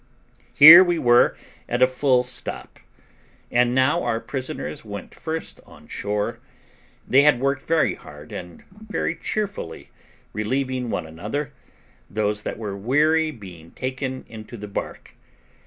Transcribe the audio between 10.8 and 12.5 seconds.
one another, those